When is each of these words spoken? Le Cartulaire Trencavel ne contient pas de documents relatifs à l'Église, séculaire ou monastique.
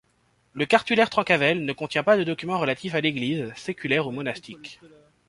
Le 0.53 0.65
Cartulaire 0.65 1.11
Trencavel 1.11 1.63
ne 1.63 1.73
contient 1.73 2.01
pas 2.01 2.17
de 2.17 2.23
documents 2.23 2.57
relatifs 2.57 2.95
à 2.95 3.01
l'Église, 3.01 3.53
séculaire 3.55 4.07
ou 4.07 4.11
monastique. 4.11 4.79